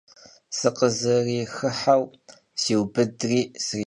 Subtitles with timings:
[0.57, 2.03] Sıkhızerıxıheu,
[2.61, 3.79] sriudri srihejaş.